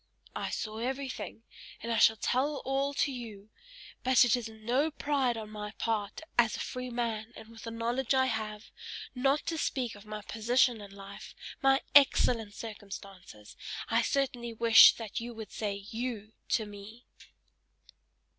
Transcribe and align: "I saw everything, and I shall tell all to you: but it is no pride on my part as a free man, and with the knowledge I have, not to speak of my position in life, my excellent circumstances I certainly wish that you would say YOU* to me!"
"I 0.35 0.49
saw 0.49 0.79
everything, 0.79 1.43
and 1.83 1.91
I 1.91 1.99
shall 1.99 2.15
tell 2.17 2.63
all 2.65 2.91
to 2.95 3.11
you: 3.11 3.51
but 4.03 4.25
it 4.25 4.35
is 4.35 4.49
no 4.49 4.89
pride 4.89 5.37
on 5.37 5.51
my 5.51 5.73
part 5.77 6.21
as 6.39 6.57
a 6.57 6.59
free 6.59 6.89
man, 6.89 7.31
and 7.35 7.49
with 7.49 7.65
the 7.65 7.69
knowledge 7.69 8.15
I 8.15 8.25
have, 8.25 8.71
not 9.13 9.45
to 9.45 9.59
speak 9.59 9.93
of 9.93 10.07
my 10.07 10.23
position 10.23 10.81
in 10.81 10.89
life, 10.89 11.35
my 11.61 11.81
excellent 11.93 12.55
circumstances 12.55 13.55
I 13.89 14.01
certainly 14.01 14.53
wish 14.53 14.93
that 14.95 15.19
you 15.19 15.35
would 15.35 15.51
say 15.51 15.75
YOU* 15.91 16.33
to 16.49 16.65
me!" 16.65 17.05